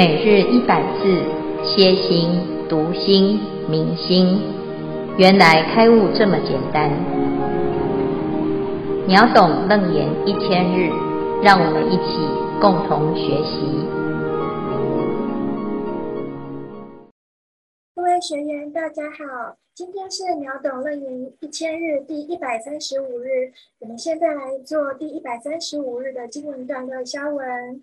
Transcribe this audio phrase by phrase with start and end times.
[0.00, 1.04] 每日一百字，
[1.62, 2.30] 歇心、
[2.70, 4.40] 读心、明心，
[5.18, 6.88] 原来开悟这么简单。
[9.06, 10.88] 秒懂楞严一千日，
[11.42, 12.16] 让我们一起
[12.62, 13.60] 共同学习。
[17.94, 27.82] 各位学员，大家好，今天是秒懂楞严一千日第一百三十五日，我们现在来做第一百三十五日的经文段落消文。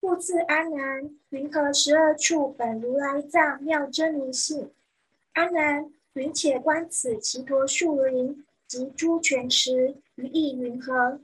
[0.00, 4.70] 复自安南，云何十二处本如来藏妙真如性？
[5.34, 11.20] 安南，云且观此奇陀树林及诸泉池，于意云何？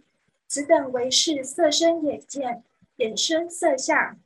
[0.46, 2.62] 此等为是色身眼见，
[2.96, 4.18] 眼身色相。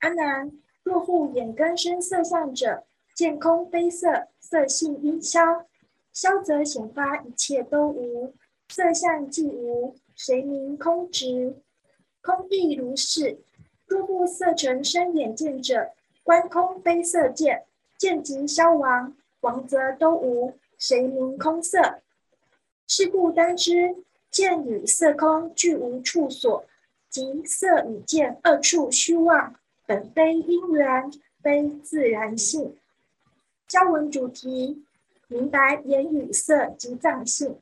[0.00, 0.52] 安南，
[0.82, 5.64] 若护眼根生色相者，见空非色，色性应消，
[6.12, 8.34] 消则显发一切都无，
[8.68, 11.56] 色相既无，谁名空执？
[12.26, 13.38] 空亦如是。
[13.86, 15.92] 若不色尘生眼见者，
[16.24, 17.62] 观空非色见，
[17.96, 22.00] 见即消亡，亡则都无，谁名空色？
[22.88, 23.94] 是故当知，
[24.28, 26.64] 见与色空俱无处所，
[27.08, 29.54] 即色与见二处虚妄，
[29.86, 31.08] 本非因缘，
[31.40, 32.76] 非自然性。
[33.68, 34.84] 消文主题：
[35.28, 37.56] 明白眼与色及藏性。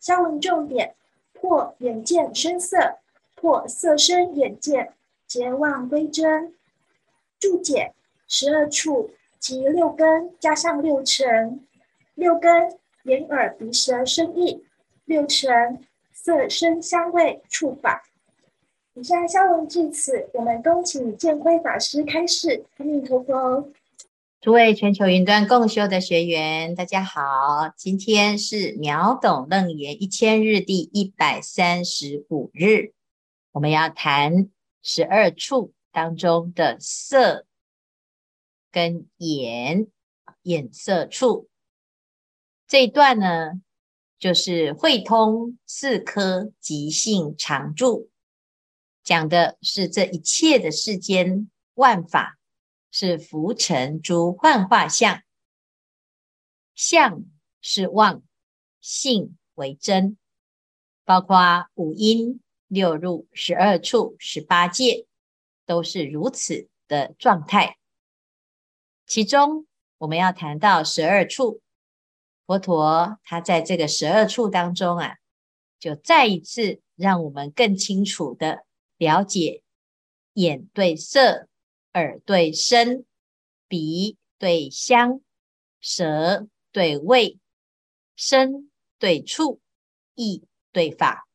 [0.00, 0.94] 消文重点：
[1.34, 2.96] 破眼见深色，
[3.40, 4.94] 破色身眼见。
[5.26, 6.54] 结妄归真，
[7.38, 7.92] 注解：
[8.26, 11.66] 十二处即六根加上六尘，
[12.14, 14.64] 六根眼耳鼻舌身意，
[15.04, 18.04] 六尘色声香味触法。
[18.94, 22.64] 以上消文至此，我们恭请见辉法师开示。
[22.78, 23.68] 阿弥陀佛。
[24.40, 32.92] 诸位全球云端共修的学员，大家好，今天是秒懂楞严一千日第一百三十五日，
[33.58, 34.50] 我们要谈。
[34.80, 37.44] 十二处当中的色
[38.70, 39.88] 跟眼，
[40.42, 41.50] 眼色处
[42.68, 43.60] 这一段呢，
[44.16, 48.08] 就是会通四科即性常住，
[49.02, 52.38] 讲的是这一切的世间万法
[52.92, 55.22] 是浮尘诸幻化相，
[56.76, 57.24] 相
[57.60, 58.22] 是妄，
[58.80, 60.16] 性为真，
[61.04, 62.40] 包括五阴。
[62.68, 65.06] 六入、十二处、十八界，
[65.66, 67.78] 都是如此的状态。
[69.06, 69.66] 其中，
[69.98, 71.60] 我们要谈到十二处，
[72.46, 75.16] 佛陀他在这个十二处当中啊，
[75.78, 78.64] 就再一次让我们更清楚的
[78.96, 79.62] 了解：
[80.34, 81.48] 眼对色，
[81.94, 83.04] 耳对声，
[83.66, 85.20] 鼻对香，
[85.80, 87.38] 舌对味，
[88.14, 89.60] 身对触，
[90.14, 91.27] 意对法。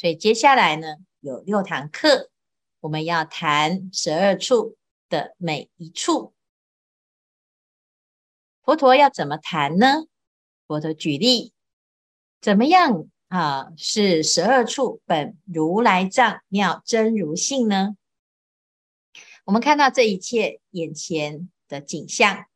[0.00, 2.30] 所以接下来呢，有六堂课，
[2.80, 4.78] 我们要谈十二处
[5.10, 6.32] 的每一处。
[8.62, 10.06] 佛陀要怎么谈呢？
[10.66, 11.52] 佛陀举例，
[12.40, 13.72] 怎么样啊？
[13.76, 17.98] 是十二处本如来藏妙真如性呢？
[19.44, 22.46] 我们看到这一切眼前的景象，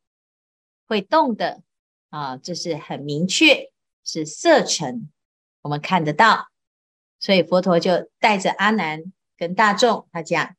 [0.86, 1.62] 会动的
[2.08, 3.70] 啊，这是很明确，
[4.02, 5.12] 是色尘，
[5.60, 6.48] 我们看得到。
[7.24, 9.02] 所以佛陀就带着阿难
[9.38, 10.56] 跟大众，他讲：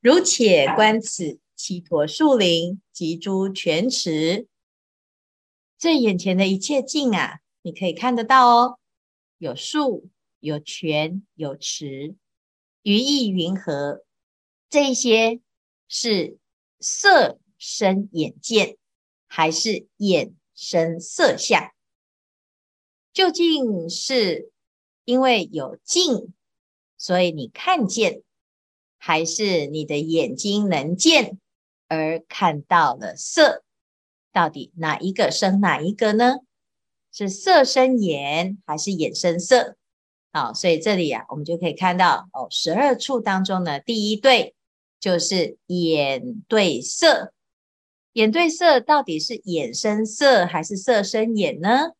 [0.00, 4.46] 如且观此七陀树林及诸泉池，
[5.76, 8.78] 这眼前的一切境啊，你可以看得到哦，
[9.38, 10.08] 有树、
[10.38, 12.14] 有泉、有池，
[12.82, 14.04] 于意云何？
[14.70, 15.40] 这些
[15.88, 16.38] 是
[16.78, 18.76] 色身眼见，
[19.26, 21.72] 还是眼身色相？
[23.12, 24.53] 究竟是？
[25.04, 26.32] 因为有镜，
[26.96, 28.22] 所以你看见，
[28.98, 31.38] 还是你的眼睛能见
[31.88, 33.62] 而看到了色？
[34.32, 36.38] 到底哪一个生哪一个呢？
[37.12, 39.76] 是色生眼，还是眼生色？
[40.32, 44.56] 好，所以这里啊，我们就可以看到哦，十二处当中呢，第一对
[44.98, 47.32] 就是眼对色。
[48.14, 51.92] 眼对色到底是眼生色，还是色生眼呢？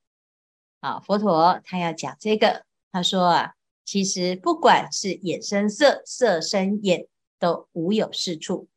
[0.81, 2.65] 好，佛陀他要讲这个。
[2.95, 3.55] 他说啊，
[3.85, 7.09] 其实不管是眼生色，色生眼，
[7.41, 8.69] 都无有是处。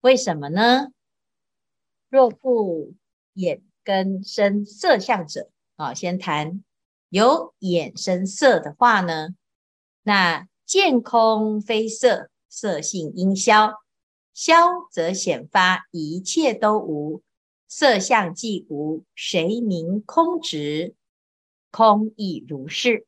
[0.00, 0.88] 为什么呢？
[2.08, 2.94] 若复
[3.34, 6.64] 眼根生色相者，啊，先谈
[7.10, 9.28] 有眼生色的话呢，
[10.02, 13.72] 那见空非色，色性应消，
[14.34, 17.22] 消则显发一切都无，
[17.68, 20.96] 色相既无，谁名空执？
[21.70, 23.06] 空亦如是。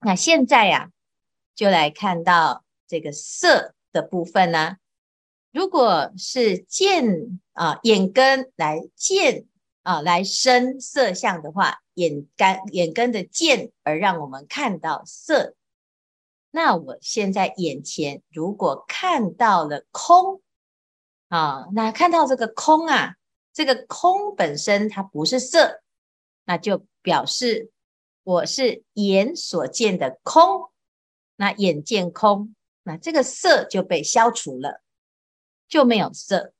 [0.00, 0.92] 那现在呀、啊，
[1.54, 4.76] 就来看到这个色的部分呢、
[5.52, 9.46] 如果是见啊眼根来见
[9.82, 15.54] 啊来生色相的话，眼根眼根的见而让我们看到色，
[16.50, 20.42] 那我现在眼前如果看到了空
[21.28, 23.16] 啊，那看到这个空啊，
[23.52, 25.82] 这个空本身它不是色，
[26.44, 27.70] 那就表示
[28.26, 30.72] 我是眼所见的空，
[31.36, 34.82] 那眼见空，那这个色就被消除了。
[35.68, 36.52] 就没有色，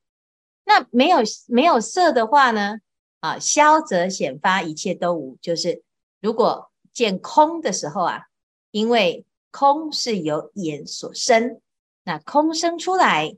[0.63, 1.17] 那没有
[1.49, 2.77] 没有色的话呢？
[3.19, 5.37] 啊，消则显发，一切都无。
[5.41, 5.83] 就是
[6.21, 8.27] 如果见空的时候啊，
[8.71, 11.59] 因为空是由眼所生，
[12.03, 13.35] 那空生出来，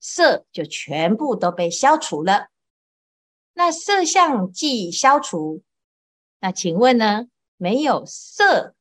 [0.00, 2.48] 色就全部都被消除了。
[3.54, 5.62] 那色相既消除，
[6.40, 7.28] 那请问呢？
[7.58, 8.74] 没有色，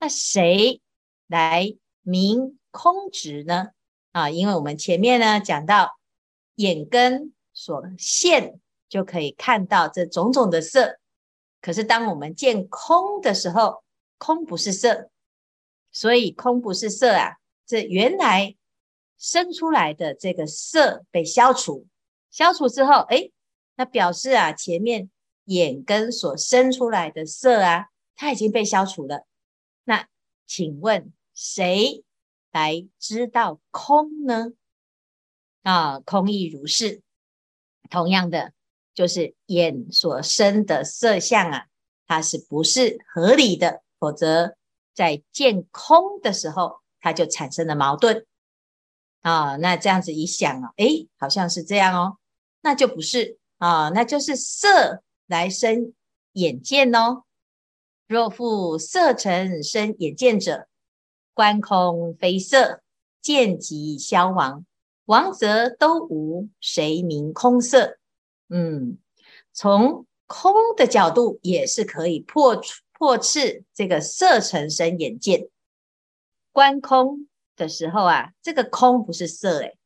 [0.00, 0.80] 那谁
[1.28, 3.68] 来明空执呢？
[4.10, 5.98] 啊，因为我们前面呢讲到
[6.56, 10.98] 眼根所现，就可以看到这种种的色。
[11.60, 13.84] 可是当我们见空的时候，
[14.16, 15.10] 空不是色，
[15.92, 17.36] 所以空不是色啊。
[17.66, 18.56] 这原来
[19.18, 21.86] 生出来的这个色被消除，
[22.30, 23.30] 消除之后，诶，
[23.76, 25.10] 那表示啊，前面
[25.48, 29.26] 眼根所生出来的色啊，它已经被消除了。
[29.84, 30.08] 那
[30.46, 32.04] 请问谁？
[32.50, 34.52] 来知道空呢？
[35.62, 37.02] 啊，空亦如是。
[37.90, 38.52] 同样的，
[38.94, 41.66] 就是眼所生的色相啊，
[42.06, 43.82] 它是不是合理的？
[43.98, 44.56] 否则
[44.94, 48.26] 在见空的时候，它就产生了矛盾
[49.20, 49.56] 啊。
[49.56, 52.18] 那这样子一想啊，诶，好像是这样哦，
[52.62, 55.94] 那就不是啊，那就是色来生
[56.32, 57.22] 眼见哦。
[58.08, 60.66] 若复色尘生眼见者。
[61.34, 62.82] 观空非色，
[63.20, 64.66] 见即消亡，
[65.04, 67.96] 亡则都无，谁明空色？
[68.48, 68.98] 嗯，
[69.52, 72.60] 从空的角度也是可以破
[72.90, 75.48] 破斥这个色尘生眼见。
[76.50, 79.78] 观空的时候啊，这个空不是色诶，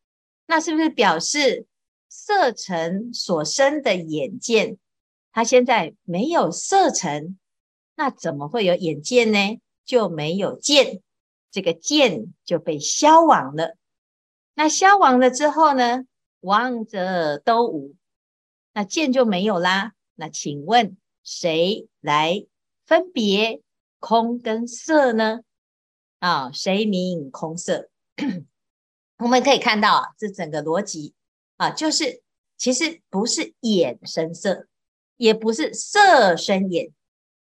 [0.46, 1.66] 那是不是表示
[2.08, 4.78] 色尘所生的眼见？
[5.32, 7.38] 它现在没有色尘，
[7.96, 9.61] 那怎么会有眼见呢？
[9.84, 11.02] 就没有见。
[11.50, 13.76] 这个见就被消亡了，
[14.55, 16.05] 那消亡了之后呢？
[16.40, 17.94] 望者都无，
[18.73, 19.93] 那见就没有啦。
[20.14, 22.46] 那请问谁来
[22.85, 23.61] 分别
[24.00, 25.40] 空跟色呢？
[26.19, 27.90] 啊，谁明空色？
[29.19, 31.14] 我们可以看到啊，这整个逻辑
[31.58, 32.23] 啊，就是
[32.56, 34.67] 其实不是眼生色，
[35.22, 36.92] 也不是色生眼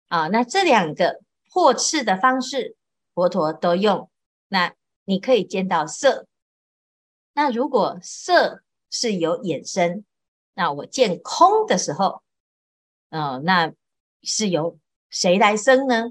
[0.08, 0.28] 啊。
[0.28, 1.20] 那这两个
[1.50, 2.76] 破斥的方式。
[3.16, 4.10] 佛陀都用，
[4.48, 4.74] 那
[5.06, 6.26] 你可以见到色。
[7.32, 8.60] 那如果色
[8.90, 10.04] 是由眼生，
[10.52, 12.22] 那我见空的时候，
[13.08, 13.72] 呃，那
[14.20, 14.78] 是由
[15.08, 16.10] 谁来生呢？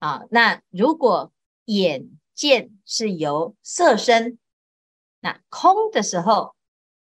[0.00, 1.30] 啊，那如果
[1.66, 4.36] 眼见是由色生，
[5.20, 6.56] 那空的时候，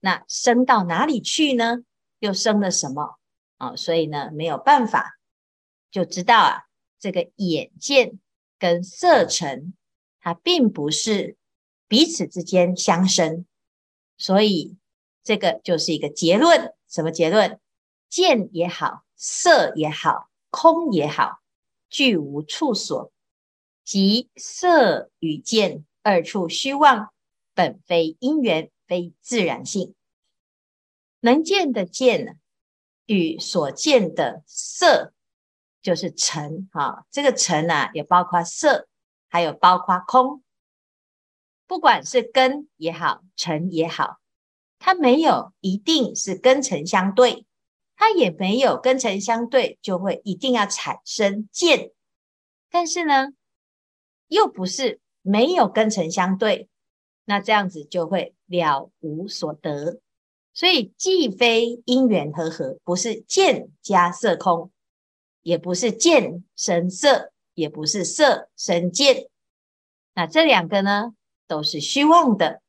[0.00, 1.84] 那生到哪里去呢？
[2.18, 3.20] 又生了什么？
[3.58, 5.18] 啊，所以呢，没有办法
[5.90, 6.62] 就知道啊，
[6.98, 8.18] 这个眼见。
[8.60, 9.72] 跟色尘，
[10.18, 11.36] 它并不是
[11.86, 13.46] 彼此之间相生，
[14.16, 14.76] 所以
[15.22, 16.74] 这个就是一个结论。
[16.88, 17.60] 什么结论？
[18.08, 21.38] 见也好，色也好，空也好，
[21.88, 23.12] 俱无处所，
[23.84, 27.12] 即色与见二处虚妄，
[27.54, 29.94] 本非因缘，非自然性。
[31.20, 32.32] 能见的见呢，
[33.08, 35.12] 与所见的色。
[35.80, 38.88] 就是尘哈，这个尘啊，也包括色，
[39.28, 40.42] 还有包括空。
[41.68, 44.18] 不管是根也好，尘也好，
[44.80, 47.46] 它没有一定是根尘相对，
[47.94, 51.92] 它也没有根尘相对就会一定要产生见。
[52.68, 53.28] 但是呢，
[54.26, 56.68] 又不是没有根尘相对，
[57.24, 60.00] 那这样子就会了无所得。
[60.58, 64.72] 所以既非因缘和合，不是见加色空。
[65.42, 69.28] 也不是见生色，也不是色生见，
[70.14, 71.14] 那这两个呢，
[71.46, 72.60] 都是虚妄的。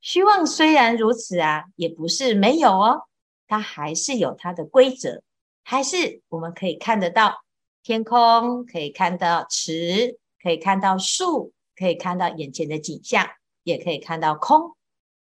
[0.00, 3.02] 虚妄虽然如此啊，也不是没有哦，
[3.46, 5.22] 它还是有它的规则，
[5.62, 7.44] 还是我们可以看得到
[7.82, 13.28] 天空，可以看到池，可以看到树，可以看到眼前的景象，
[13.62, 14.74] 也可以看到空。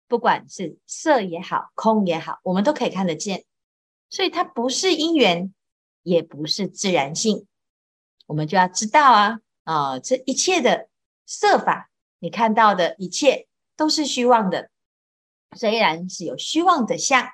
[0.08, 3.44] 不管是色也好，空也好，我们都可以看得见，
[4.10, 5.54] 所以它不是因缘。
[6.04, 7.46] 也不是自然性，
[8.24, 10.88] 我们就要知道啊啊，这一切的
[11.26, 13.46] 色法，你看到的一切
[13.76, 14.70] 都是虚妄的，
[15.54, 17.28] 虽然是有虚妄的相，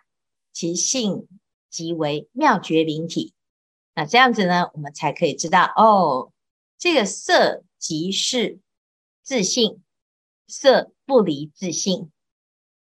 [0.52, 1.28] 其性
[1.71, 3.33] 即为妙觉灵体。
[3.95, 6.33] 那这样子呢，我们才可以知道哦，
[6.76, 8.59] 这个色即是
[9.23, 9.85] 自性，
[10.49, 12.11] 色不离自性，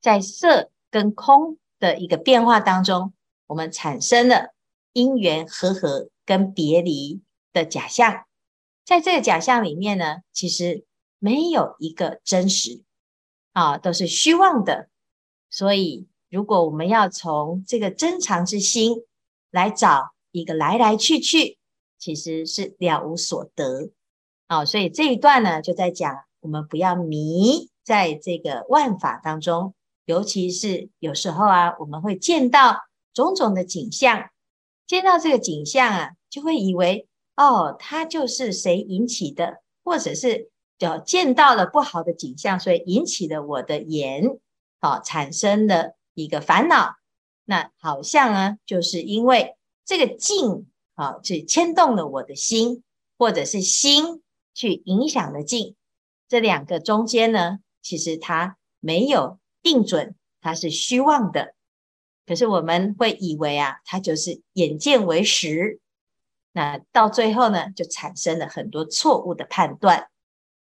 [0.03, 3.15] 在色跟空的一个变化当中，
[3.47, 4.53] 我们产生了
[4.93, 8.25] 因缘和合跟别离的假象。
[8.85, 10.85] 在这个假象里面呢，其实
[11.21, 12.83] 没有一个真实
[13.53, 14.89] 啊，都是虚妄的。
[15.49, 19.05] 所以，如果我们要从这个真常之心
[19.53, 21.59] 来找一个来来去去，
[21.97, 23.93] 其实是了无所得
[24.49, 24.65] 啊。
[24.65, 29.75] 所以这一段呢，就在讲我们不要迷在这个万法当中，
[30.12, 32.76] 尤其是有时候啊，我们会见到
[33.14, 34.28] 种种的景象，
[34.87, 37.09] 见到这个景象啊，就会以为。
[37.35, 44.38] 哦，它就是谁引起的，或者是就见到了不好的景象，所以引起了我的眼，
[44.83, 46.97] 好、哦、产生了一个烦恼。
[47.47, 52.83] 那好像呢，就是因为这个境啊，去牵动了我的心，
[53.16, 55.75] 或者是心去影响了境，
[56.28, 61.54] 这两个中间呢，其实它没有定准，它是虚妄的。
[62.26, 65.81] 可是我们会以为啊，它就是眼见为实。
[66.52, 70.09] 那到最后呢，就产生了很多错误的判断。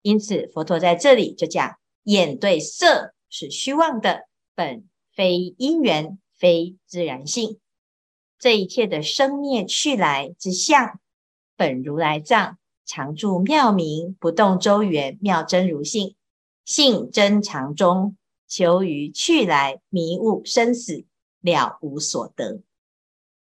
[0.02, 7.58] 因此，佛陀在这里就讲：眼对色是虚妄的，本非因缘，非自然性。
[8.38, 10.98] 这一切的生灭去来之相，
[11.56, 16.14] 本如来藏，常住妙明，不动周圆，妙真如性，
[16.64, 18.16] 性真常中，
[18.50, 21.04] 求于去来迷悟生死，
[21.40, 22.60] 了无所得。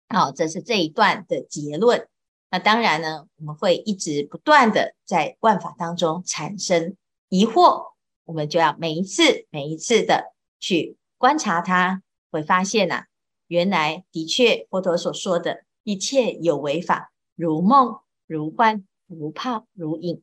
[0.09, 2.09] 好，这是这一段的结论。
[2.51, 6.97] 那当然呢，我们会一直不断的在万法当中产生
[7.29, 7.93] 疑惑，
[8.25, 13.05] 我们就要每一次每一次的去观察它，会发现呐、
[13.47, 20.23] 原来的确佛陀所说的一切有为法，如梦如幻，如泡如影，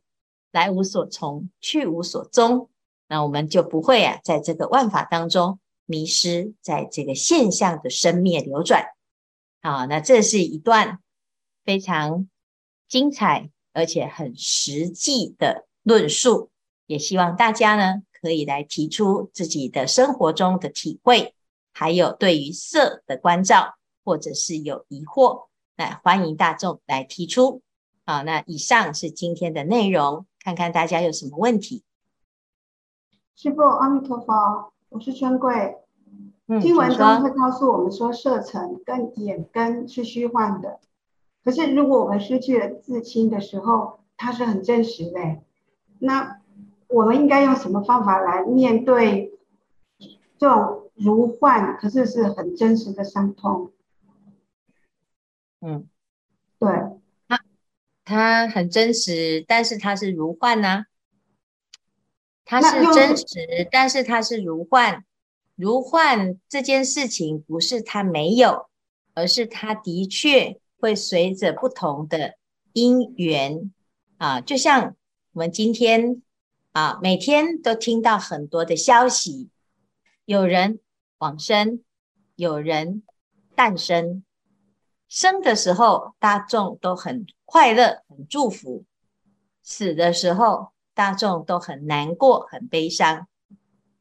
[0.52, 2.70] 来无所从，去无所踪。
[3.12, 8.86] 那我们就不会啊，在这个万法当中迷失在这个现象的生灭流转。
[9.62, 11.00] 好，那这是一段。
[11.66, 12.30] 非常
[12.88, 16.50] 精彩，而且很实际的论述，
[16.88, 21.36] 也希望大家呢可以来提出自己的生活中的体会，
[21.74, 23.76] 还有对于色的关照，
[24.06, 27.62] 或者是有疑惑，那欢迎大众来提出。
[28.06, 31.84] 好，那以上是今天的内容，看看大家有什么问题。
[33.42, 35.76] 师父，阿弥陀佛，我是春贵。
[36.46, 40.80] 嗯，经文中会告诉我们说，色尘跟眼根是虚幻的。
[41.44, 45.42] 可是，如果我们失去了自清的时候，它是很真实的。
[45.98, 46.40] 那
[46.88, 49.34] 我们应该用什么方法来面对
[50.38, 53.72] 这种如幻，可是是很真实的伤痛？
[55.62, 55.90] 嗯，
[56.60, 56.70] 对，
[57.28, 57.40] 它
[58.06, 60.86] 它很真实，但是它是如幻呢、啊？
[62.46, 65.06] 它是真实，但是它是如幻。
[65.56, 68.68] 如幻这件事情不是它没有，
[69.14, 70.60] 而是它的确。
[70.82, 72.34] 会随着不同的
[72.74, 73.72] 因缘
[74.18, 74.96] 啊，就像
[75.32, 76.24] 我们今天
[76.72, 79.52] 啊，每天都听到很多的消息，
[80.26, 80.80] 有人
[81.20, 81.84] 往生，
[82.36, 83.04] 有人
[83.54, 84.24] 诞生，
[85.08, 88.84] 生的时候大众都很快乐、很祝福；
[89.62, 90.72] 死的时候
[91.02, 93.26] 大众都很难过、很悲伤。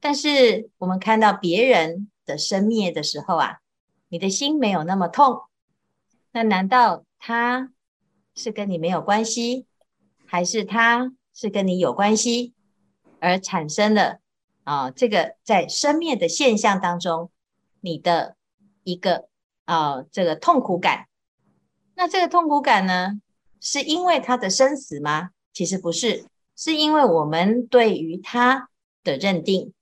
[0.01, 3.61] 但是我们看到别人的生灭的时候啊，
[4.11, 5.45] 你的心没有那么痛。
[6.33, 7.73] 那难道他
[8.35, 9.65] 是跟你没有关系，
[10.27, 12.53] 还是他是跟你有关系，
[13.19, 14.19] 而产生了
[14.65, 17.31] 啊这个在生灭的现象当中，
[17.81, 18.37] 你的
[18.85, 19.27] 一个
[19.65, 21.07] 啊这个痛苦感？
[21.95, 23.23] 那这个痛苦感呢，
[23.59, 25.31] 是因为他的生死吗？
[25.55, 26.27] 其实不是，
[26.61, 28.69] 是因为我们对于他
[29.03, 29.73] 的认定。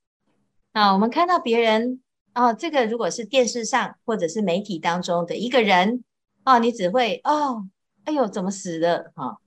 [0.71, 2.01] 那我们看到别人
[2.33, 6.05] 哦，这个如果是电视上或者是媒体当中的一个人。
[6.45, 7.67] 哦，你只会哦，
[8.05, 9.11] 哎呦，怎么死的？
[9.13, 9.39] 哈、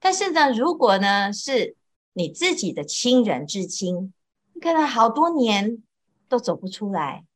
[0.00, 1.76] 但是呢，如果呢是
[2.14, 4.14] 你自己的亲人至亲，
[4.54, 5.82] 你看他好多年
[6.26, 7.26] 都走不出来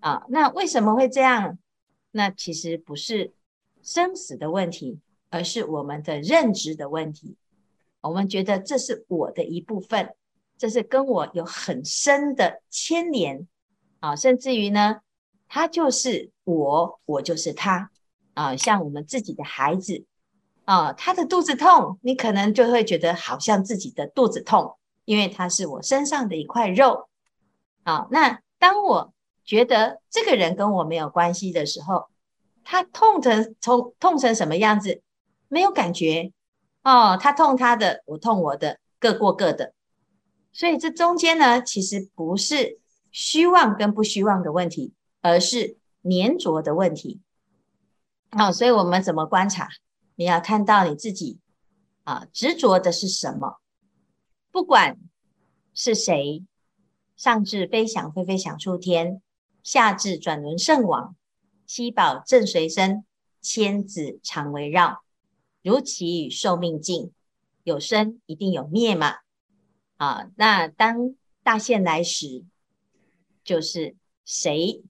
[0.00, 1.58] 啊、那为什么会这样？
[2.10, 3.32] 那其实不是
[3.82, 5.00] 生死的问题，
[5.30, 7.36] 而是我们的认知的问题。
[8.08, 10.14] 我们觉得这是我的一部分，
[10.56, 13.46] 这是跟我有很深的牵连
[14.00, 15.00] 啊、甚至于呢，
[15.48, 17.90] 他就是我，我就是他。
[18.34, 20.04] 啊，像我们自己的孩子，
[20.64, 27.08] 啊，他的肚子痛，你可能就会觉得好像自己的肚子痛，因为他是我身上的一块肉。
[27.84, 32.08] 啊，那当我觉得这个人跟我没有关系的时候，
[32.64, 35.00] 他痛成从痛成什么样子，
[35.46, 36.32] 没有感觉
[36.84, 37.18] 哦。
[37.20, 39.74] 他痛他的，我痛我的，各过各的。
[40.52, 42.78] 所以这中间呢，其实不是
[43.10, 47.20] 虚妄跟不虚妄的问题，而是粘着的问题。
[48.30, 49.68] 好，哦，所以我们怎么观察？
[50.16, 51.38] 你要看到你自己
[52.04, 53.60] 啊，执着的是什么？
[54.50, 54.98] 不管
[55.72, 56.44] 是谁，
[57.16, 59.22] 上至飞翔飞飞翔出天，
[59.62, 61.16] 下至转轮圣王，
[61.66, 63.04] 七宝正随身，
[63.40, 65.03] 千子常围绕，
[65.64, 67.10] 如其与寿命尽，
[67.62, 69.14] 有生一定有灭嘛。
[69.96, 72.44] 啊，那当大限来时，
[73.42, 74.82] 就是谁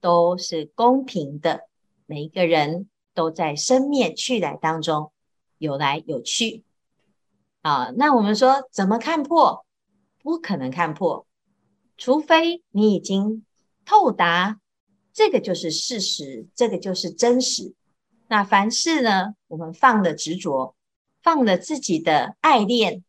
[0.00, 1.68] 都是公平的，
[2.06, 5.10] 每一个人都在生灭去来当中
[5.58, 6.62] 有来有去。
[7.62, 9.66] 啊，那我们说怎么看破？
[10.22, 11.26] 不可能看破，
[11.96, 13.44] 除非你已经
[13.84, 14.60] 透达，
[15.12, 17.74] 这个就是事实，这个就是真实。
[18.28, 20.76] 那凡事呢，我们放了执着，
[21.22, 23.02] 放了自己的爱恋。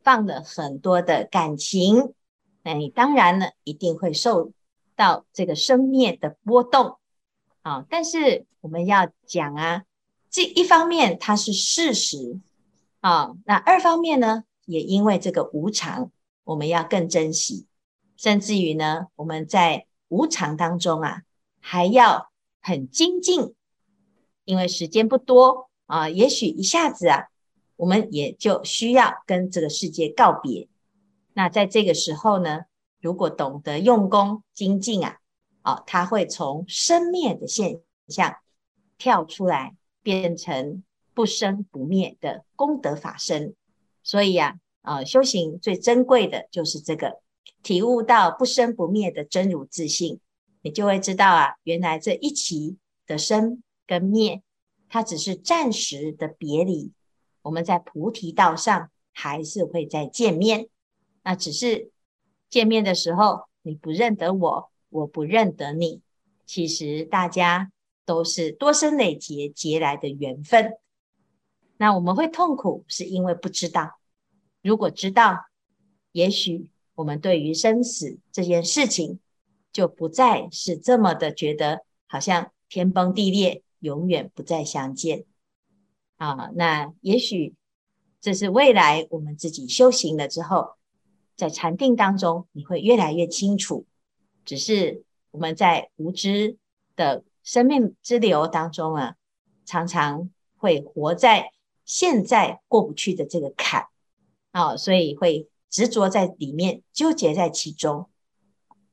[0.00, 2.14] 放了很多的感情，
[2.62, 4.52] 那你当然呢，一定会受
[4.96, 6.96] 到这个生灭的波动
[7.60, 7.84] 啊。
[7.90, 9.84] 但是我们要讲啊，
[10.30, 12.40] 这一方面它是事实
[13.00, 16.10] 啊，那二方面呢，也因为这个无常，
[16.44, 17.66] 我们要更珍惜，
[18.16, 21.22] 甚至于呢，我们在无常当中啊，
[21.60, 22.30] 还要
[22.62, 23.54] 很精进，
[24.48, 27.26] 因为时间不多啊，也许一下子啊。
[27.76, 30.68] 我们也就需要跟这个世界告别。
[31.34, 32.62] 那在这个时候呢，
[33.00, 35.18] 如果懂得用功精进啊，
[35.62, 38.36] 哦，他会从生灭的现象
[38.96, 40.82] 跳出来，变成
[41.14, 43.54] 不生不灭的功德法身。
[44.02, 47.20] 所以呀，啊，修行最珍贵的就是这个，
[47.62, 50.18] 体悟到不生不灭的真如自性，
[50.62, 54.42] 你就会知道啊，原来这一期的生跟灭，
[54.88, 56.92] 它只是暂时的别离。
[57.42, 60.68] 我们在菩提道上还是会再见面，
[61.24, 61.90] 那只是
[62.50, 66.02] 见面的时候你不认得我，我不认得你。
[66.44, 67.72] 其实大家
[68.04, 70.74] 都是多生累劫结来的缘分。
[71.78, 73.98] 那我们会痛苦，是因为不知道。
[74.62, 75.46] 如果知道，
[76.12, 79.20] 也许我们对于生死这件事情
[79.72, 85.24] 就不再是这么的觉得好像天崩地裂，永远不再相见。
[86.16, 87.54] 啊，那也许
[88.20, 90.76] 这是未来我们自己修行了之后，
[91.36, 93.86] 在禅定当中你会越来越清楚。
[94.44, 96.56] 只是我们在无知
[96.96, 99.14] 的生命之流当中啊，
[99.64, 101.52] 常常会活在
[101.84, 103.86] 现在过不去的这个坎
[104.50, 108.08] 啊，所以会执着在里面，纠结在其中。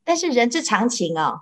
[0.03, 1.41] 但是人之常情哦，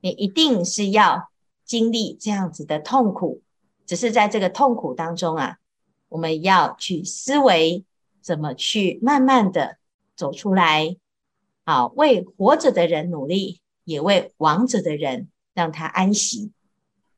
[0.00, 1.30] 你一定是要
[1.68, 3.42] 经历这样子的痛苦。
[3.86, 5.58] 只是在这个痛苦当中啊，
[6.08, 7.84] 我们要去思维
[8.20, 9.78] 怎么去慢慢的
[10.16, 10.96] 走出来，
[11.64, 16.52] 啊，为活着的人努力，也为亡者的人让他安息。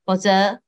[0.04, 0.60] 否则，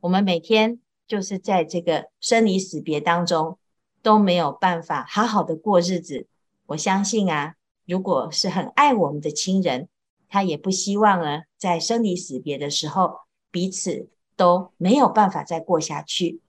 [0.00, 3.58] 我们每天就是在这个生离死别当中
[4.02, 6.26] 都没有办法好好的过日子。
[6.66, 9.88] 我相信啊，如果是很爱我们的亲人，
[10.28, 13.20] 他也不希望呢，在生离死别的时候
[13.58, 14.08] 彼此。
[14.38, 16.40] 都没有办法再过下去，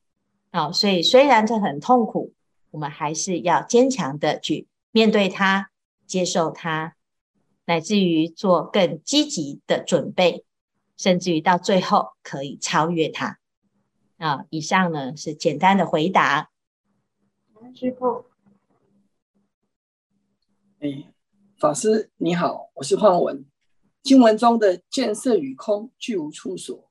[0.52, 2.36] 啊，所以虽然这很痛苦，
[2.70, 5.72] 我们还是要坚强的去面对它，
[6.06, 6.96] 接受它，
[7.66, 10.46] 乃至于做更积极的准备，
[10.98, 13.40] 甚至于到最后可以超越它。
[14.18, 16.52] 啊，以上呢是简单的回答。
[17.74, 18.26] 师傅，
[20.78, 21.06] 哎，
[21.58, 23.44] 法师你好，我是焕文。
[24.04, 26.89] 经文中的见色与空俱无处所。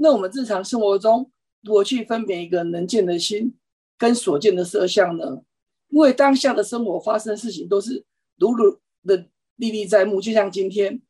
[0.00, 1.30] 那我们日常生活中
[1.62, 3.54] 如何去分别一个能见的心
[3.98, 5.42] 跟所见的色相呢？
[5.88, 8.04] 因为当下的生活发生的事情都是
[8.36, 11.02] 如如的历历在目，就像今天，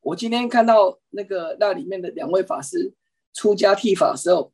[0.00, 2.94] 我今天看到那个那里面的两位法师
[3.34, 4.52] 出家剃发的时候，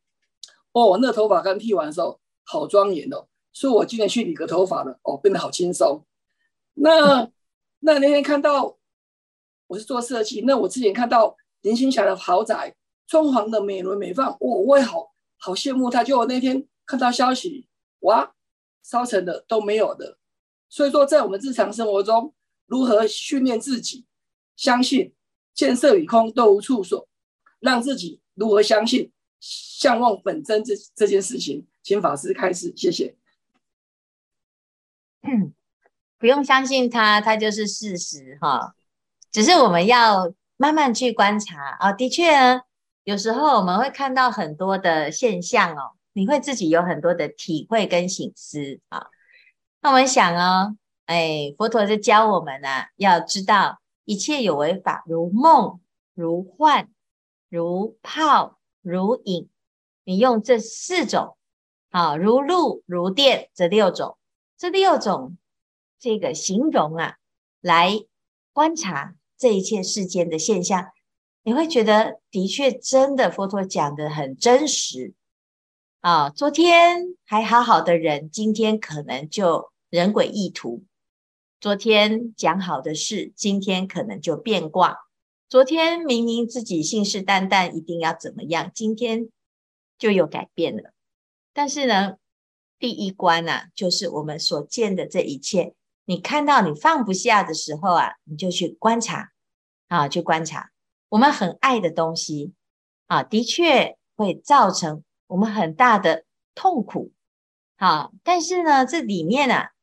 [0.71, 6.03] 哦，那头发刚剃完的时候好庄严哦，所以我今天去理个头发了，哦，变得好轻松。
[6.73, 7.29] 那
[7.79, 8.77] 那那天看到
[9.67, 12.75] 我是做设计，那我之前看到林青霞的豪宅。
[13.07, 16.03] 装潢的美轮美奂，我、我也好好羡慕他。
[16.03, 17.67] 就我那天看到消息，
[17.99, 18.33] 哇，
[18.81, 20.17] 烧成的都没有的。
[20.69, 22.33] 所以说，在我们日常生活中，
[22.65, 24.05] 如何训练自己
[24.55, 25.13] 相信
[25.53, 27.07] 见色与空都无处所，
[27.59, 33.15] 让自己如何相信相望本真这这件事情，请法师开始，谢谢。
[36.17, 38.75] 不用相信他，他就是事实哈。
[39.31, 41.91] 只是我们要慢慢去观察啊。
[41.91, 42.61] 的确呢，
[43.03, 49.07] 有时候我们会看到很多的现象哦，你会自己有很多的体会跟省思啊。
[49.81, 55.81] 那我们想哦，哎，佛陀就教我们呢、啊，要知道一切有为法，如梦、
[56.13, 56.89] 如幻、
[57.49, 59.49] 如泡、如影。
[60.05, 61.37] 你用这四种，
[61.89, 64.17] 啊，如露、如电这六种，
[64.57, 65.37] 这六种
[65.99, 67.15] 这个形容啊，
[67.61, 67.99] 来
[68.51, 70.89] 观察这一切世间的现象，
[71.43, 75.13] 你会觉得的确真的佛陀讲的很真实
[76.01, 76.29] 啊。
[76.29, 80.83] 昨天还好好的人，今天可能就人鬼异途；
[81.59, 84.95] 昨天讲好的事，今天可能就变卦；
[85.47, 89.29] 昨天明明自己信誓旦旦一定要怎么样，今天。
[89.99, 90.91] 就有改变了，
[91.53, 92.15] 但是呢，
[92.77, 99.31] 第一关啊，就是我们所见的这一切，你看到你放不下的时候啊，你就去观察
[99.87, 100.71] 啊，去观察
[101.13, 102.53] 我们很爱的东西
[103.05, 107.11] 啊，的确会造成我们很大的痛苦。
[107.77, 109.73] 好，啊，但是呢，这里面啊，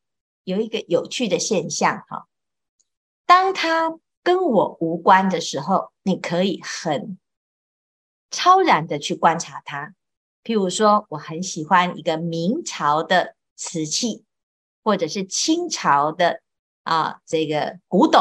[0.42, 2.26] 有一个有趣的现象哈，
[3.26, 7.16] 当它跟我无关的时候，你可以很
[8.32, 9.94] 超然的去观察它。
[10.42, 14.24] 譬如说，我很喜欢一个明朝的瓷器，
[14.82, 16.42] 或者是清朝的
[16.82, 18.20] 啊这个古董。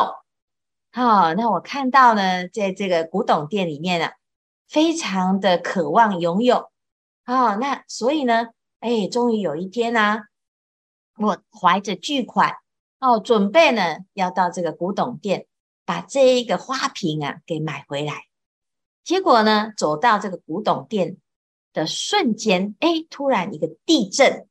[0.92, 4.10] 好，那我看到呢，在这个古董店里面呢，
[4.68, 6.70] 非常的渴望拥有。
[7.26, 8.48] 好，那所以呢，
[8.80, 10.20] 哎，终于有一天呢，
[11.18, 12.56] 我怀着巨款
[13.00, 15.46] 哦，准备呢要到这个古董店
[15.86, 18.24] 把这一个花瓶啊给买回来。
[19.04, 21.18] 结果呢，走到这个古董店。
[21.72, 24.48] 的瞬间，哎，突然一个地震。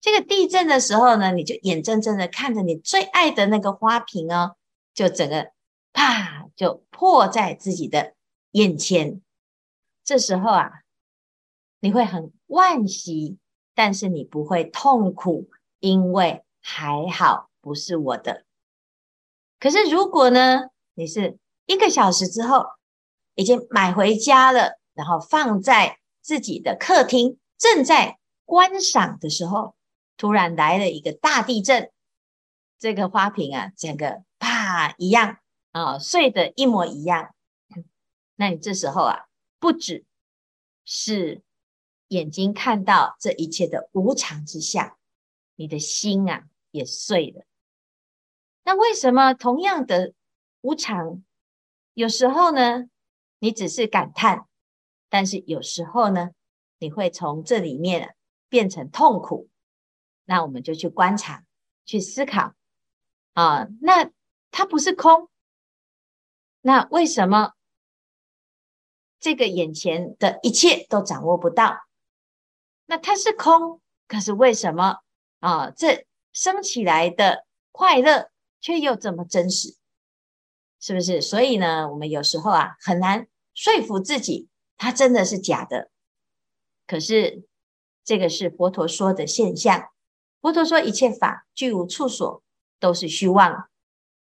[0.00, 4.56] 这个地震的时候呢，你就眼睁睁的看着你最爱的那个花瓶哦，
[4.94, 5.50] 就整个
[5.96, 8.14] 啪就破在自己的
[8.50, 9.22] 眼前。
[10.04, 10.82] 这时候啊，
[11.80, 13.38] 你会很惋惜，
[13.74, 15.48] 但是你不会痛苦，
[15.80, 18.44] 因为还好不是我的。
[19.58, 22.66] 可是如果呢，你是一个小时之后
[23.34, 25.98] 已经买回家了，然后放在。
[26.26, 29.76] 自己的客厅正在观赏的时候，
[30.16, 31.92] 突然来了一个大地震，
[32.80, 35.38] 这个花瓶啊，整个啪一样
[35.76, 37.34] 啊，碎的一模一样。
[38.36, 39.26] 那你这时候啊，
[39.58, 40.06] 不只
[40.86, 41.42] 是
[42.08, 44.96] 眼睛看到这一切的无常之下，
[45.54, 47.44] 你的心啊也碎了。
[48.64, 50.14] 那为什么同样的
[50.62, 51.22] 无常，
[51.92, 52.86] 有时候呢，
[53.38, 54.46] 你只是感叹？
[55.10, 56.30] 但是有时候呢，
[56.78, 58.16] 你会从这里面
[58.48, 59.50] 变成痛苦，
[60.24, 61.44] 那我们就去观察、
[61.84, 62.54] 去思考
[63.34, 63.68] 啊。
[63.82, 64.10] 那
[64.50, 65.28] 它不是空，
[66.66, 67.52] 那为什么
[69.20, 71.86] 这个眼前的一切都掌握不到？
[72.86, 74.96] 那它是空，可是为什么
[75.38, 75.70] 啊？
[75.70, 79.76] 这升起来的快乐却又这么真实？
[80.80, 81.22] 是不是？
[81.22, 84.48] 所以呢，我们有时候啊，很难说服自己。
[84.76, 85.88] 它真的是假的，
[86.84, 87.46] 可是
[88.04, 89.88] 这个是佛陀说的现象。
[90.40, 92.42] 佛陀说一切法具无处所，
[92.80, 93.68] 都是虚妄。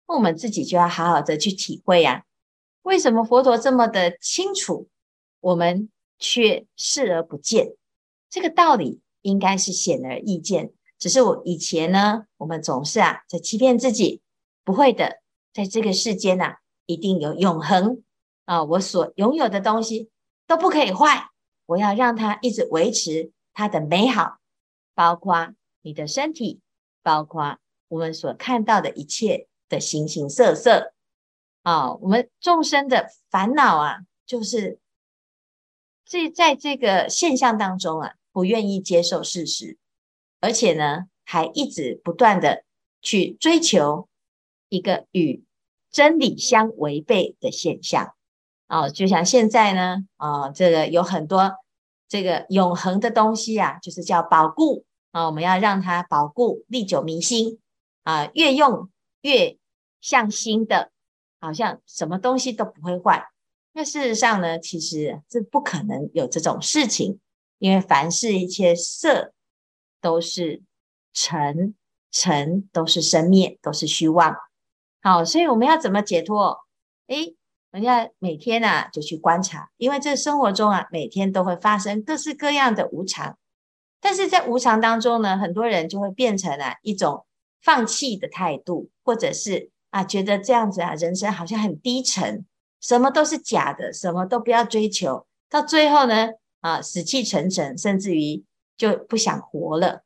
[0.08, 2.31] 那我们自己就要好好的去体会呀、啊。
[2.84, 4.90] 为什么佛陀这么的清楚，
[5.40, 5.90] 我们
[6.20, 7.76] 却视而不见？
[8.30, 10.74] 这个道理应该是显而易见。
[10.98, 14.22] 只是我以前呢，我们总是啊在欺骗自己，
[14.64, 15.22] 不会的，
[15.54, 18.04] 在这个世间呐、一定有永恒
[18.46, 20.10] 啊，我所拥有的东西。
[20.48, 21.30] 都不可以坏，
[21.66, 24.40] 我要让它一直维持它的美好，
[24.94, 26.60] 包括你的身体，
[27.02, 30.91] 包括我们所看到的一切的形形色色
[31.64, 34.80] 啊，我们众生的烦恼啊，就是
[36.06, 39.78] 这在这个现象当中啊，不愿意接受事实，
[40.40, 42.64] 而且呢，还一直不断的
[43.02, 44.08] 去追求
[44.70, 45.44] 一个与
[45.92, 48.16] 真理相违背的现象。
[48.68, 51.58] 哦，就像现在呢，啊、这个有很多
[52.08, 57.60] 这个永恒的东西啊，就是叫保固啊、我们要让它保固，历久弥新
[58.04, 58.90] 啊，越用
[59.22, 59.58] 越
[60.00, 60.90] 像新的，
[61.42, 63.28] 好像什么东西都不会坏。
[63.74, 67.20] 那事实上呢，其实是不可能有这种事情，
[67.58, 69.34] 因为凡是一切色
[70.00, 70.62] 都是
[71.12, 71.76] 尘，
[72.10, 74.34] 尘都是生灭，都是虚妄。
[75.02, 76.60] 好，所以我们要怎么解脱？
[77.08, 77.36] 诶。
[77.72, 83.38] 人家每天啊就去观察，因为这生活中啊每天都会发生各式各样的无常，
[84.02, 87.26] 但是在无常当中呢，很多人就会变成啊一种
[87.62, 92.46] 放弃的态度，或者是啊，觉得这样子啊，人生好像很低沉，
[92.80, 96.30] 什么都是假的，什么都不要追求，到最后呢，
[96.62, 98.44] 啊，死气沉沉，甚至于
[98.76, 100.04] 就不想活了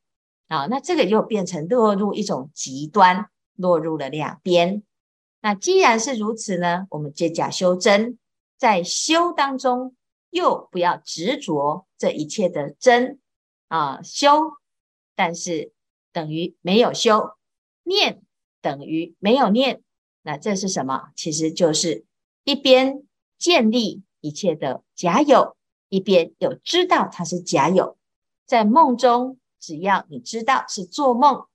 [0.48, 0.66] 啊。
[0.66, 4.84] 那这个又变成落入一种极端，落入了两边。
[5.42, 8.18] 那既然是如此呢，我们借假修真，
[8.58, 9.96] 在修当中
[10.32, 13.20] 又不要执着这一切的真
[13.68, 14.54] 啊，修，
[15.16, 15.72] 但是
[16.12, 17.38] 等于没有修，
[17.84, 18.24] 念
[18.66, 19.84] 等于没有念，
[20.24, 21.10] 那这是什么？
[21.16, 22.04] 其实就是
[22.44, 23.04] 一边
[23.38, 25.56] 建立一切的假有，
[25.90, 27.96] 一边又知道它是假有。
[28.48, 31.46] 在梦中，只要你知道是做梦，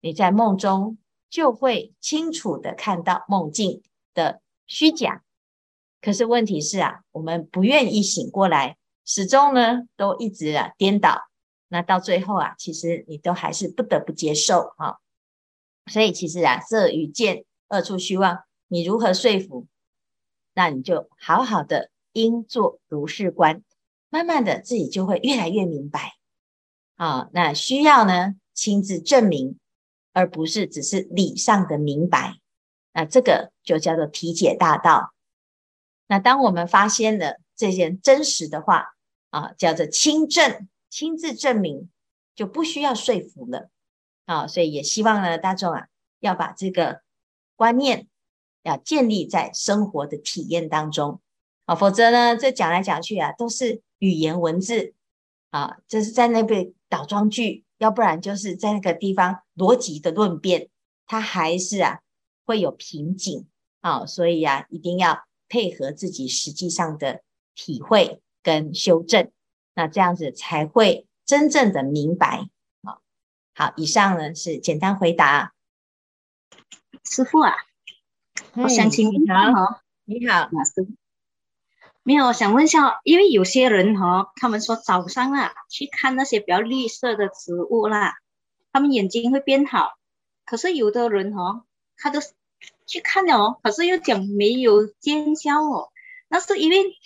[0.00, 0.98] 你在梦中。
[1.30, 3.82] 就会清楚地看到梦境
[4.14, 5.22] 的虚假，
[6.00, 11.28] 可是问题是啊，我们不愿意醒过来，始终呢都一直啊颠倒，
[11.68, 15.00] 那到最后啊，其实你都还是不得不接受哈。
[15.88, 19.66] 所以其实啊，色与见二处虚妄，你如何说服？
[20.54, 23.62] 那你就好好的应作如是观，
[24.08, 26.14] 慢慢的自己就会越来越明白
[26.96, 27.28] 啊。
[27.32, 29.58] 那需要呢亲自证明。
[30.14, 32.38] 而不是只是理上的明白，
[32.92, 35.14] 那这个就叫做体解大道。
[36.08, 38.86] 那当我们发现了这件真实的话
[39.30, 41.88] 啊，叫做亲证，亲自证明，
[42.34, 43.70] 就不需要说服了
[44.28, 44.46] 啊。
[44.46, 45.88] 所以也希望呢，大众啊，
[46.20, 47.00] 要把这个
[47.56, 48.06] 观念
[48.62, 51.20] 要建立在生活的体验当中
[51.64, 54.94] 啊，否则呢，这讲来讲去啊，都是语言文字
[55.50, 57.64] 啊，这是在那边倒装句。
[57.78, 60.68] 要不然就是在那个地方逻辑的论辩，
[61.06, 62.00] 它还是啊
[62.44, 63.46] 会有瓶颈
[63.80, 67.22] 啊，所以啊一定要配合自己实际上的
[67.54, 69.30] 体会跟修正，
[69.76, 72.50] 那这样子才会真正的明白。
[73.58, 75.52] 好，以上呢是简单回答。
[77.02, 77.56] 师傅啊，
[78.54, 80.86] 我想请问你好，你好，老师。
[82.04, 88.18] 没有，我想问一下，因为有些人哈，他们说早上啊去看那些比较绿色的植物啦，
[88.70, 89.98] 他们眼睛会变好。
[90.44, 91.64] 可是有的人哦，
[91.96, 92.20] 他都
[92.86, 95.90] 去看了哦，可是又讲没有见效哦。
[96.28, 96.96] 那是因为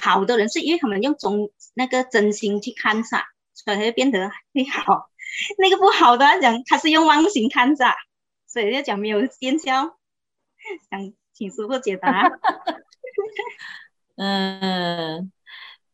[0.00, 3.24] 好的人是因为他们用中那个真心去看噻，
[3.54, 5.09] 所以会变得会好。
[5.58, 7.84] 那个不好的讲他是用妄心看着，
[8.46, 9.96] 所以就讲没有见效。
[10.90, 12.28] 想请师傅解答。
[14.16, 15.32] 嗯，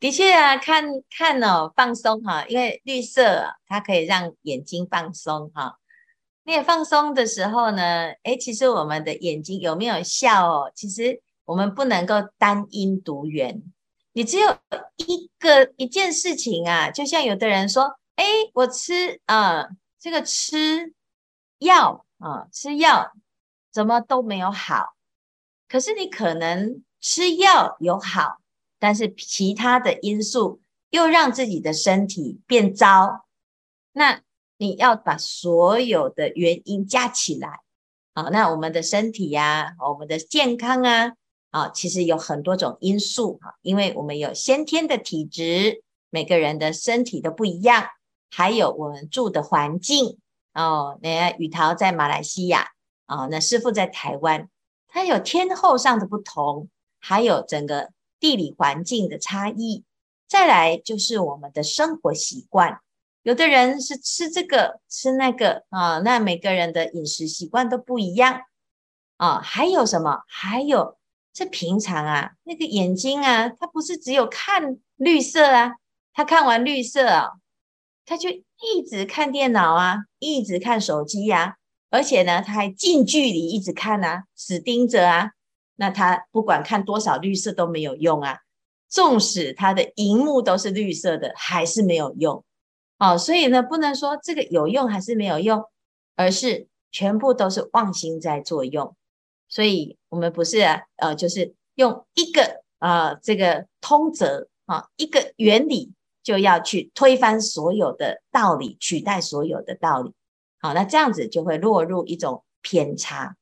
[0.01, 0.85] 的确啊，看
[1.16, 5.79] 看哦，放松哈，因为绿色它可以让眼睛放松哈。
[6.44, 10.72] 那放松的时候呢，诶，其实我们的眼睛有没有笑哦？
[10.75, 13.62] 其实我们不能够单因独圆，
[14.12, 14.57] 你只有
[14.96, 20.92] 一个一件事情啊，就像有的人说，诶，我吃啊，这个吃
[21.59, 23.12] 药啊，吃药
[23.72, 24.94] 怎么都没有好，
[25.68, 26.83] 可是你可能。
[26.98, 28.40] 吃药有好，
[28.81, 33.26] 但是其他的因素又让自己的身体变糟。
[33.92, 34.22] 那
[34.57, 37.61] 你要把所有的原因加起来，
[38.12, 41.12] 好，那我们的身体呀，我们的健康啊，
[41.50, 47.87] 啊，其实有很多种因素哈，因为我们有先天的体质，每个人的身体都不一样，
[48.37, 50.18] 还有我们住的环境
[50.53, 50.99] 哦。
[51.01, 52.68] 那宇桃在马来西亚
[53.07, 54.51] 啊，那师父在台湾，
[54.88, 56.68] 它有天候上的不同。
[56.99, 59.85] 还有整个地理环境的差异，
[60.27, 62.81] 再来就是我们的生活习惯。
[63.22, 68.40] 有的人是吃这个吃那个啊，那每个人的饮食习惯都不一样
[69.18, 69.40] 啊。
[69.40, 70.22] 还有什么？
[70.27, 70.96] 还有
[71.33, 75.75] 这平常啊，那个眼睛啊，他不是只有看绿色啊，
[76.12, 77.35] 他看完绿色啊，
[78.07, 81.57] 他就一直看电脑啊，一直看手机呀，
[81.90, 85.33] 而且呢，他还近距离一直看啊，死盯着啊。
[85.75, 88.38] 那他不管看多少绿色都没有用啊，
[88.88, 92.42] 纵使他的荧幕都是绿色的，还是没有用。
[92.99, 95.62] 哦，所以呢，不能说这个有用还是没有用，
[96.14, 98.97] 而是全部都是妄心在作用。
[99.49, 105.92] 所以我们不是啊，呃，就是用一个啊、呃、这个通则啊一个原理，
[106.26, 110.12] 就要去推翻所有的道理，取代所有的道理。
[110.60, 113.36] 好，那这样子就会落入一种偏差。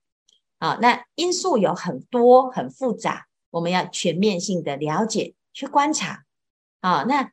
[0.59, 6.25] 啊，那因素有很多很复杂，我们要全面性的了解去观察。
[6.83, 7.33] 啊，那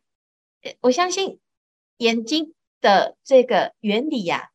[0.79, 1.41] 我相信
[1.97, 4.51] 眼睛的这个原理呀，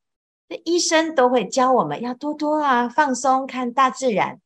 [0.48, 4.40] 那医生都会教我们要多多啊放松，看大自然。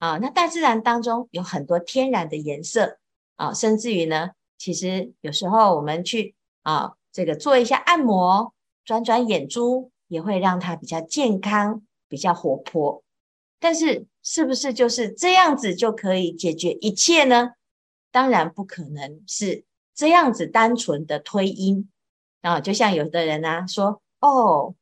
[0.00, 2.98] 啊，那大自然当中有很多天然的颜色
[3.36, 4.30] 啊，甚至于呢，
[4.62, 13.02] 其实有时候我们去啊这个做一下按摩，转转眼珠，也会让它比较健康，比较活泼。
[13.58, 17.54] 但是是不是就是这样子就可以解决一切呢？
[18.12, 19.64] 当然不可能是
[19.96, 21.90] 这样子单纯的推因
[22.42, 22.60] 啊。
[22.60, 24.76] 就像有的人啊说，哦，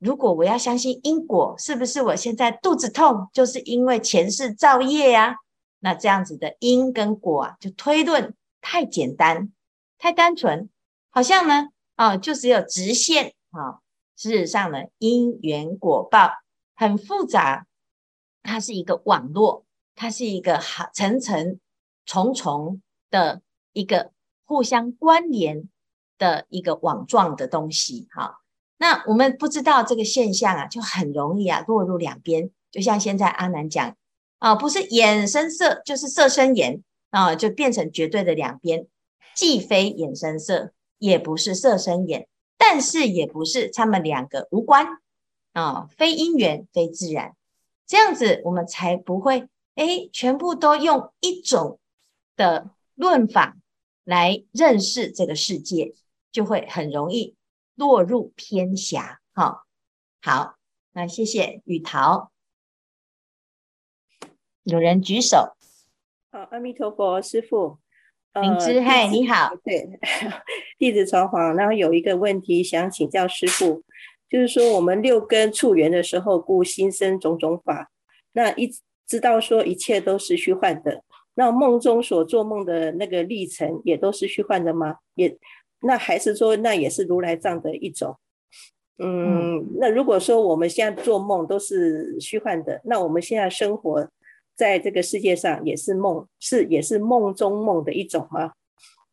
[0.00, 5.36] 如果我要相信因果，是不是我现在肚子痛就是因为前世造业呀？
[5.78, 9.52] 那这样子的因跟果啊，就推论太简单、
[9.98, 10.68] 太单纯，
[11.10, 13.80] 好像呢啊，就只有直线啊。
[14.16, 16.30] 事实上呢，因缘果报
[16.74, 17.66] 很复杂。
[18.42, 21.60] 它是一个网络，它是一个好层层
[22.06, 23.42] 重重的
[23.74, 24.12] 一个
[24.46, 25.68] 互相关联
[26.16, 28.08] 的一个网状的东西。
[28.10, 28.40] 哈，
[28.78, 32.50] 那我们不知道这个现象啊，就很容易啊落入两边。
[32.70, 33.94] 就像现在阿南讲
[34.38, 38.86] 啊，不是眼生色，就是色生眼啊，就变成绝对的两边，
[39.34, 44.86] 既非眼生色，也不是色生眼，但是也不是他们两个无关
[45.52, 47.36] 啊，非因缘，非自然。
[47.86, 51.80] 这样子，我们才不会哎，全部都用一种
[52.36, 53.56] 的论法
[54.04, 55.94] 来认识这个世界，
[56.30, 57.34] 就会很容易
[57.74, 59.20] 落入偏狭。
[59.32, 59.64] 哈，
[60.22, 60.54] 好，
[60.92, 62.30] 那谢谢雨桃。
[64.62, 65.56] 有人举手。
[66.32, 67.78] 好，阿弥陀佛，师傅。
[68.40, 69.50] 灵芝，嗨，你好。
[69.64, 69.98] 对，
[70.78, 73.82] 弟子传黄，然后有一个问题想请教师傅。
[74.28, 77.90] 就是说，我们六根触缘的时候，故心生种种法。
[78.34, 78.70] 那一
[79.08, 81.02] 知道说一切都是虚幻的，
[81.34, 84.98] 那梦中所做梦的那个历程也都是虚幻的吗？
[85.16, 85.36] 也
[85.80, 88.16] 那还是说那也是如来藏的一种？
[88.98, 94.08] 嗯，那如果说我们现在做梦都是虚幻的，那我们现在生活
[94.60, 98.52] 在这个世界上也是梦，是也是梦中梦的一种啊？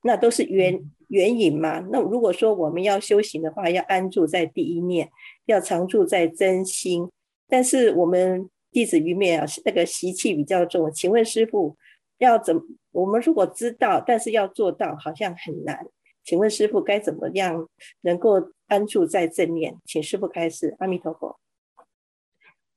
[0.01, 1.79] 那都是缘缘影嘛。
[1.89, 5.09] 那如果说我们要修行的话，要安住在第一念，
[5.45, 7.09] 要常住在真心。
[7.47, 10.91] 但是我们弟子愚昧啊，那个习气比较重。
[10.91, 11.77] 请问师傅，
[12.17, 12.61] 要怎么？
[12.91, 15.87] 我们如果知道，但是要做到，好像很难。
[16.25, 17.69] 请问师傅该怎么样
[18.01, 19.77] 能够安住在正念？
[19.85, 20.75] 请师傅开始。
[20.79, 21.39] 阿弥陀佛。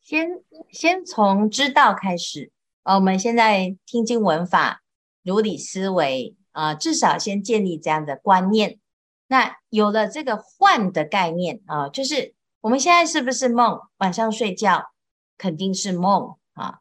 [0.00, 2.52] 先先从知道开始。
[2.84, 4.82] 哦，我们现在听经闻法，
[5.22, 6.36] 如理思维。
[6.52, 8.80] 啊、至少先建立这样的观念。
[9.28, 13.78] 那有了这个幻的概念啊、就是我们现在是不是梦？
[13.98, 14.90] 晚上睡觉
[15.38, 16.80] 肯定是梦啊。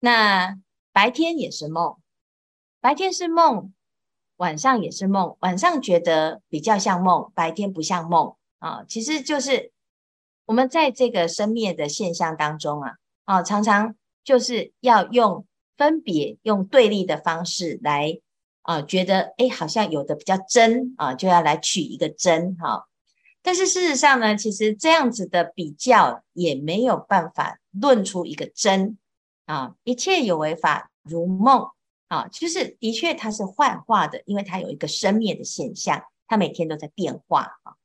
[0.00, 0.56] 那
[0.90, 1.98] 白天也是梦，
[2.80, 3.74] 白天是梦，
[4.36, 5.36] 晚上也是梦。
[5.40, 8.84] 晚上觉得比较像梦，白天不像梦啊。
[8.88, 9.70] 其实就是
[10.46, 12.92] 我们在这个生灭的现象当中啊，
[13.24, 13.94] 啊，常常
[14.24, 18.20] 就是要用分别、用对立的方式来。
[18.66, 22.88] 啊，觉得诶好像有的比较真啊，就要来取一个真哈。
[23.42, 28.96] 但是事实上呢，其实这样子的比较也没有办法论出一个真
[29.44, 29.74] 啊。
[29.84, 31.68] 一切有为法如梦
[32.08, 37.76] 啊，就是的确它是幻化的，因为它有一个生灭的现象，它每天都在变化啊。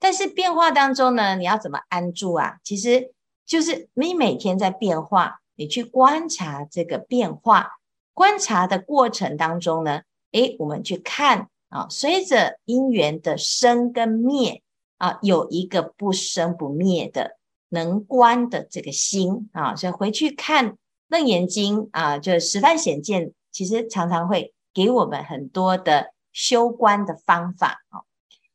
[0.00, 2.56] 但是变化当中呢，你要怎么安住啊？
[2.64, 3.12] 其实
[3.46, 7.78] 就是你每天在变化，你去观察这个变化，
[8.14, 10.02] 观察的过程当中呢。
[10.32, 14.62] 诶，我们去看啊，随着因缘的生跟灭
[14.98, 17.38] 啊，有一个不生不灭的
[17.70, 20.72] 能观的这个心啊，所以回去看
[21.08, 28.02] 《楞严经》啊，就十番显见，其实常常会给我们很多的修观的方法啊。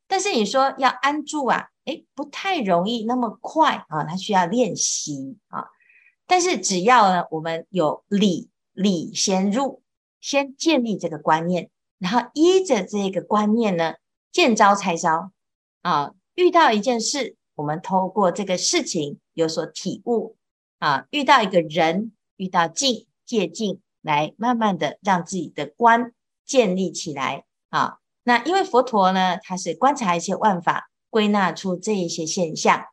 [0.07, 5.65] 但是你说要安住啊，诶，不太容易那么快啊，它需要练习啊。
[6.31, 9.81] 但是只要呢，我们有理，理先入。
[10.21, 13.95] 先建立这个观念，然后依着这个观念呢，
[14.31, 15.33] 见招拆招
[15.81, 16.13] 啊。
[16.35, 20.37] 遇到一件事，我们透过这个事情有所体悟
[20.79, 21.05] 啊。
[21.09, 26.13] 遇到一个人，遇到境，借境来慢慢的让自己的观
[26.45, 27.97] 建立起来啊。
[28.23, 32.85] 那因为佛陀呢，他是观察一些万法，归纳出这一些现象。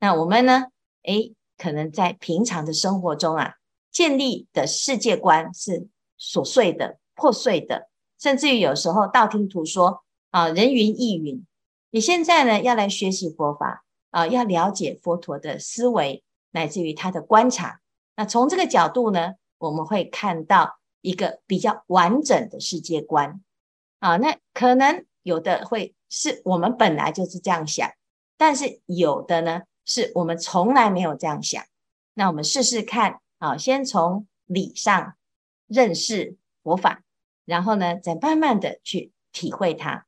[0.00, 0.68] 那我们呢，
[1.02, 3.54] 诶，可能在平常的生活中啊，
[3.90, 5.88] 建立的世界观是。
[6.18, 11.44] 琐碎的、破碎的，甚至于有时候道听途说啊，人云亦云。
[11.90, 17.82] 你现在呢，要来学习佛法啊，要了解佛陀的思维，乃至于他的观察。
[18.16, 23.42] 那从这个角度呢，我们会看到一个比较完整的世界观
[23.98, 24.16] 啊。
[24.16, 27.90] 那可能有的会是我们本来就是这样想，
[28.38, 31.64] 但是有的呢，是我们从来没有这样想。
[32.12, 35.14] 那我们试试看啊，先从理上。
[35.68, 37.02] 认识佛法，
[37.44, 40.06] 然后呢，再慢慢的去体会它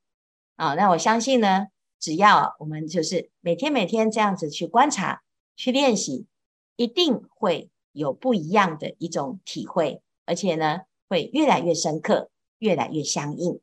[0.55, 0.75] 啊。
[0.75, 1.67] 那我相信呢，
[1.99, 5.25] 只要我们就是每天每天这样子去观察、
[5.57, 6.29] 去练习，
[6.77, 13.61] 一定会有不一样的一种体会，而且呢，会越来越深刻，越来越相应。